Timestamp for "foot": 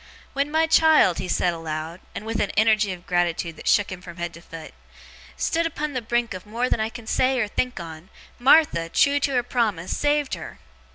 4.41-4.73